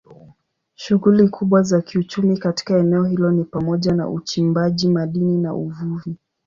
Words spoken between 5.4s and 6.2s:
uvuvi.